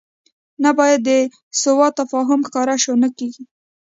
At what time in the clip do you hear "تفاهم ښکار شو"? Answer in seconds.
1.99-2.93